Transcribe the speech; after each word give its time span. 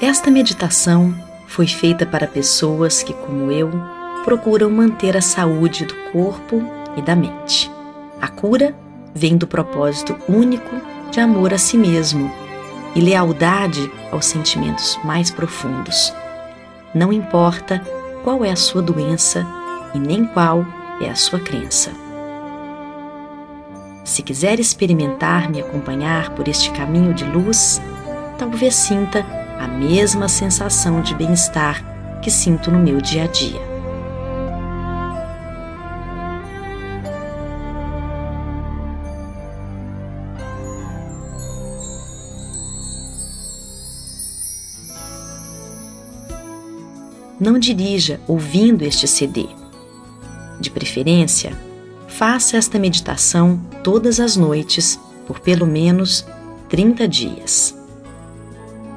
Esta 0.00 0.30
meditação 0.30 1.14
foi 1.46 1.66
feita 1.66 2.06
para 2.06 2.26
pessoas 2.26 3.02
que, 3.02 3.12
como 3.12 3.52
eu, 3.52 3.70
procuram 4.24 4.70
manter 4.70 5.14
a 5.14 5.20
saúde 5.20 5.84
do 5.84 5.94
corpo 6.10 6.62
e 6.96 7.02
da 7.02 7.14
mente. 7.14 7.70
A 8.18 8.26
cura 8.26 8.74
vem 9.14 9.36
do 9.36 9.46
propósito 9.46 10.16
único 10.26 10.74
de 11.10 11.20
amor 11.20 11.52
a 11.52 11.58
si 11.58 11.76
mesmo 11.76 12.32
e 12.96 13.00
lealdade 13.02 13.92
aos 14.10 14.24
sentimentos 14.24 14.98
mais 15.04 15.30
profundos. 15.30 16.14
Não 16.94 17.12
importa 17.12 17.86
qual 18.24 18.42
é 18.42 18.50
a 18.50 18.56
sua 18.56 18.80
doença 18.80 19.46
e 19.94 19.98
nem 19.98 20.24
qual 20.24 20.64
é 21.02 21.10
a 21.10 21.14
sua 21.14 21.40
crença. 21.40 21.92
Se 24.02 24.22
quiser 24.22 24.58
experimentar 24.58 25.50
me 25.50 25.60
acompanhar 25.60 26.30
por 26.30 26.48
este 26.48 26.70
caminho 26.70 27.12
de 27.12 27.24
luz, 27.24 27.82
talvez 28.38 28.74
sinta 28.74 29.39
a 29.60 29.68
mesma 29.68 30.26
sensação 30.26 31.02
de 31.02 31.14
bem-estar 31.14 31.84
que 32.22 32.30
sinto 32.30 32.70
no 32.70 32.78
meu 32.78 32.98
dia 32.98 33.24
a 33.24 33.26
dia. 33.26 33.60
Não 47.38 47.58
dirija 47.58 48.18
ouvindo 48.26 48.82
este 48.82 49.06
CD. 49.06 49.46
De 50.58 50.70
preferência, 50.70 51.52
faça 52.08 52.56
esta 52.56 52.78
meditação 52.78 53.60
todas 53.84 54.20
as 54.20 54.38
noites 54.38 54.98
por 55.26 55.38
pelo 55.38 55.66
menos 55.66 56.24
30 56.70 57.06
dias. 57.06 57.79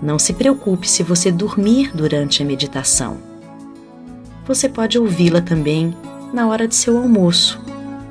Não 0.00 0.18
se 0.18 0.32
preocupe 0.32 0.88
se 0.88 1.02
você 1.02 1.30
dormir 1.30 1.90
durante 1.94 2.42
a 2.42 2.46
meditação. 2.46 3.18
Você 4.46 4.68
pode 4.68 4.98
ouvi-la 4.98 5.40
também 5.40 5.94
na 6.32 6.46
hora 6.46 6.68
de 6.68 6.74
seu 6.74 6.96
almoço 6.96 7.60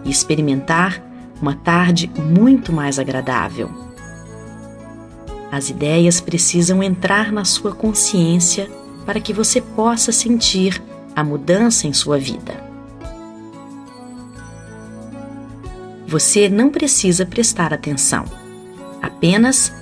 e 0.03 0.09
experimentar 0.09 1.01
uma 1.41 1.55
tarde 1.55 2.11
muito 2.17 2.73
mais 2.73 2.99
agradável. 2.99 3.69
As 5.51 5.69
ideias 5.69 6.19
precisam 6.19 6.83
entrar 6.83 7.31
na 7.31 7.45
sua 7.45 7.73
consciência 7.73 8.69
para 9.05 9.21
que 9.21 9.31
você 9.31 9.61
possa 9.61 10.11
sentir 10.11 10.81
a 11.15 11.23
mudança 11.23 11.87
em 11.87 11.93
sua 11.93 12.19
vida. 12.19 12.67
Você 16.05 16.49
não 16.49 16.69
precisa 16.69 17.25
prestar 17.25 17.73
atenção, 17.73 18.25
apenas 19.01 19.73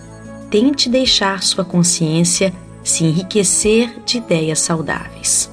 tente 0.49 0.89
deixar 0.89 1.43
sua 1.43 1.65
consciência 1.65 2.53
se 2.83 3.03
enriquecer 3.03 3.99
de 4.05 4.17
ideias 4.17 4.59
saudáveis. 4.59 5.49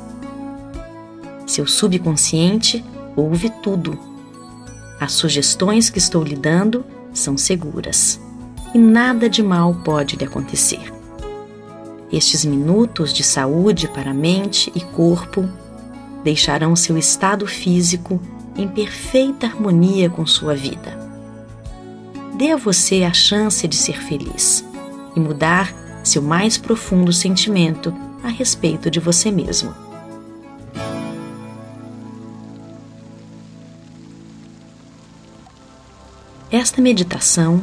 Seu 1.46 1.66
subconsciente 1.66 2.84
ouve 3.16 3.50
tudo. 3.62 3.98
As 5.00 5.12
sugestões 5.12 5.90
que 5.90 5.98
estou 5.98 6.22
lhe 6.22 6.36
dando 6.36 6.84
são 7.12 7.36
seguras 7.36 8.20
e 8.74 8.78
nada 8.78 9.28
de 9.28 9.42
mal 9.42 9.74
pode 9.84 10.16
lhe 10.16 10.24
acontecer. 10.24 10.92
Estes 12.12 12.44
minutos 12.44 13.12
de 13.12 13.22
saúde 13.22 13.88
para 13.88 14.14
mente 14.14 14.70
e 14.74 14.80
corpo 14.80 15.48
deixarão 16.22 16.76
seu 16.76 16.96
estado 16.96 17.46
físico 17.46 18.20
em 18.56 18.68
perfeita 18.68 19.46
harmonia 19.46 20.10
com 20.10 20.24
sua 20.26 20.54
vida. 20.54 21.00
Dê 22.34 22.52
a 22.52 22.56
você 22.56 23.02
a 23.02 23.12
chance 23.12 23.66
de 23.66 23.76
ser 23.76 23.98
feliz 24.02 24.71
e 25.14 25.20
mudar 25.20 25.72
seu 26.04 26.22
mais 26.22 26.58
profundo 26.58 27.12
sentimento 27.12 27.94
a 28.22 28.28
respeito 28.28 28.90
de 28.90 29.00
você 29.00 29.30
mesmo. 29.30 29.74
Esta 36.50 36.82
meditação 36.82 37.62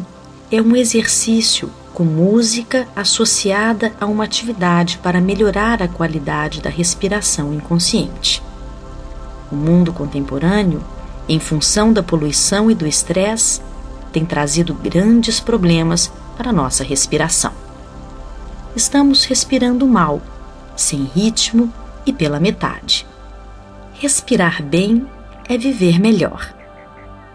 é 0.51 0.59
um 0.59 0.75
exercício 0.75 1.69
com 1.93 2.03
música 2.03 2.87
associada 2.95 3.93
a 3.99 4.05
uma 4.05 4.23
atividade 4.23 4.97
para 4.97 5.21
melhorar 5.21 5.83
a 5.83 5.87
qualidade 5.87 6.61
da 6.61 6.69
respiração 6.69 7.53
inconsciente. 7.53 8.41
O 9.51 9.55
mundo 9.55 9.93
contemporâneo, 9.93 10.83
em 11.27 11.39
função 11.39 11.93
da 11.93 12.01
poluição 12.01 12.71
e 12.71 12.73
do 12.73 12.87
estresse, 12.87 13.61
tem 14.11 14.25
trazido 14.25 14.73
grandes 14.73 15.39
problemas 15.39 16.11
para 16.39 16.53
nossa 16.53 16.85
respiração. 16.85 17.51
Estamos 18.73 19.25
respirando 19.25 19.85
mal, 19.85 20.21
sem 20.73 21.03
ritmo 21.03 21.69
e 22.05 22.13
pela 22.13 22.39
metade. 22.39 23.05
Respirar 23.95 24.63
bem 24.63 25.05
é 25.49 25.57
viver 25.57 25.99
melhor. 25.99 26.55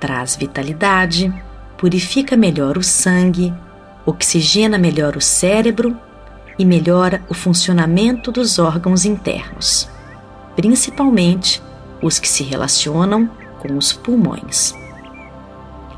Traz 0.01 0.37
vitalidade, 0.37 1.31
purifica 1.77 2.35
melhor 2.35 2.79
o 2.79 2.83
sangue, 2.83 3.53
oxigena 4.07 4.79
melhor 4.79 5.19
o 5.19 5.21
cérebro 5.21 5.95
e 6.59 6.65
melhora 6.65 7.23
o 7.29 7.35
funcionamento 7.35 8.33
dos 8.33 8.59
órgãos 8.59 9.05
internos, 9.05 9.87
principalmente 10.57 11.63
os 12.01 12.19
que 12.19 12.29
se 12.29 12.43
relacionam 12.43 13.29
com 13.59 13.77
os 13.77 13.93
pulmões. 13.93 14.75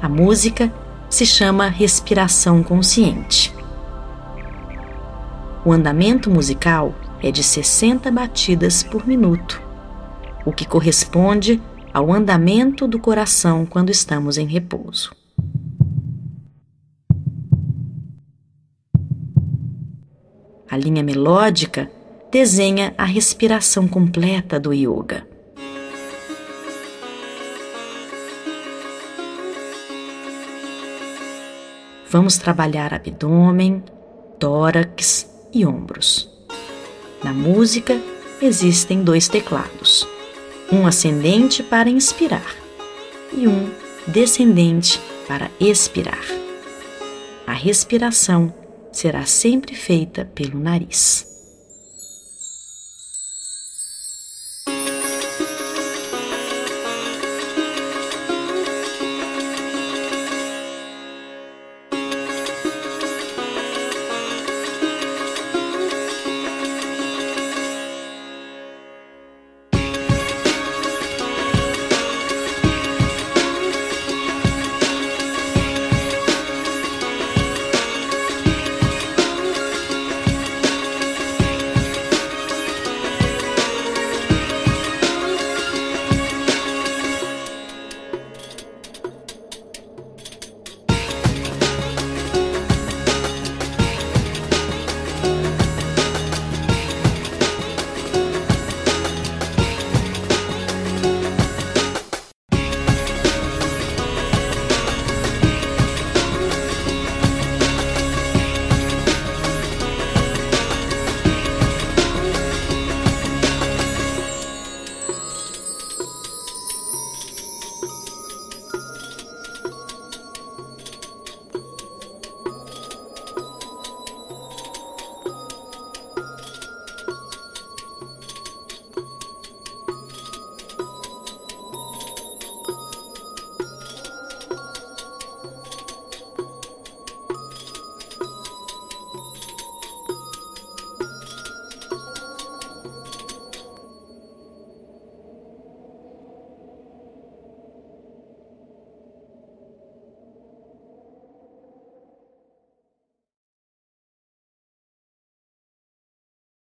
A 0.02 0.08
música 0.08 0.72
se 1.08 1.24
chama 1.24 1.68
respiração 1.68 2.62
consciente. 2.62 3.54
O 5.64 5.72
andamento 5.72 6.30
musical 6.30 6.94
é 7.22 7.30
de 7.30 7.42
60 7.42 8.10
batidas 8.10 8.82
por 8.82 9.06
minuto, 9.06 9.60
o 10.44 10.52
que 10.52 10.66
corresponde 10.66 11.60
ao 11.92 12.12
andamento 12.12 12.86
do 12.86 12.98
coração 12.98 13.64
quando 13.64 13.90
estamos 13.90 14.38
em 14.38 14.46
repouso. 14.46 15.14
A 20.70 20.76
linha 20.76 21.02
melódica 21.02 21.90
desenha 22.30 22.92
a 22.98 23.04
respiração 23.04 23.88
completa 23.88 24.60
do 24.60 24.74
yoga. 24.74 25.26
Vamos 32.16 32.38
trabalhar 32.38 32.94
abdômen, 32.94 33.84
tórax 34.40 35.28
e 35.52 35.66
ombros. 35.66 36.30
Na 37.22 37.30
música 37.30 38.00
existem 38.40 39.04
dois 39.04 39.28
teclados, 39.28 40.08
um 40.72 40.86
ascendente 40.86 41.62
para 41.62 41.90
inspirar 41.90 42.56
e 43.36 43.46
um 43.46 43.70
descendente 44.06 44.98
para 45.28 45.50
expirar. 45.60 46.24
A 47.46 47.52
respiração 47.52 48.50
será 48.90 49.26
sempre 49.26 49.74
feita 49.74 50.24
pelo 50.34 50.58
nariz. 50.58 51.35